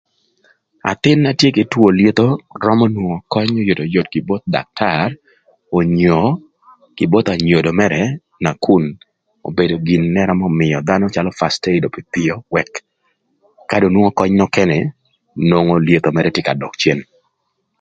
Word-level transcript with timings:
Athïn 0.89 1.19
na 1.23 1.31
tye 1.39 1.49
kï 1.55 1.69
two 1.71 1.87
lyetho 1.99 2.27
römö 2.63 2.85
nwongo 2.93 3.17
köny 3.33 3.53
oyotoyot 3.61 4.07
kï 4.13 4.25
both 4.27 4.45
daktar, 4.55 5.07
onyo 5.77 6.19
kï 6.95 7.05
both 7.11 7.27
anyodo 7.35 7.69
mërë 7.79 8.03
nakun 8.43 8.83
obedo 9.47 9.75
gin 9.85 10.03
n'ërömö 10.13 10.45
mïö 10.59 10.77
dhanö 10.87 11.05
calö 11.15 11.29
FIRST-AID 11.39 11.83
pïöpïö, 11.93 12.33
wëk 12.53 12.71
ka 13.69 13.75
dong 13.81 13.93
nwongo 13.93 14.11
köny 14.19 14.33
nökënë 14.39 14.79
nwongo 15.49 15.73
lyetho 15.85 16.09
mërë 16.15 16.29
tye 16.35 16.43
ka 16.47 16.53
dök 16.61 16.73
cen. 16.81 16.99